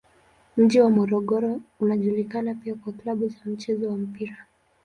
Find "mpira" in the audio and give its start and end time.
3.97-4.37